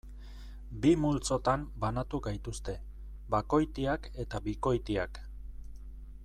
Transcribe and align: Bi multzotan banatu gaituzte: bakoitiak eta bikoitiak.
Bi 0.85 0.93
multzotan 1.01 1.65
banatu 1.83 2.21
gaituzte: 2.29 2.75
bakoitiak 3.35 4.09
eta 4.25 4.43
bikoitiak. 4.49 5.23